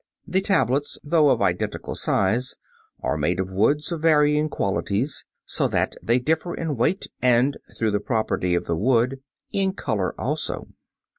(Fig. 0.25 0.31
15.) 0.33 0.33
The 0.33 0.45
tablets, 0.47 0.99
though 1.03 1.29
of 1.29 1.43
identical 1.43 1.93
size, 1.93 2.55
are 3.03 3.17
made 3.19 3.39
of 3.39 3.51
wood 3.51 3.83
of 3.91 4.01
varying 4.01 4.49
qualities, 4.49 5.25
so 5.45 5.67
that 5.67 5.95
they 6.01 6.17
differ 6.17 6.55
in 6.55 6.75
weight 6.75 7.05
and, 7.21 7.55
through 7.77 7.91
the 7.91 7.99
property 7.99 8.55
of 8.55 8.65
the 8.65 8.75
wood, 8.75 9.19
in 9.51 9.73
color 9.73 10.19
also. 10.19 10.69